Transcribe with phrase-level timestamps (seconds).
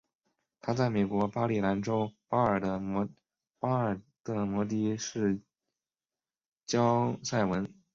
[0.61, 3.07] 她在美国马里兰州巴尔的摩
[4.65, 5.39] 的市
[6.65, 7.71] 郊塞文。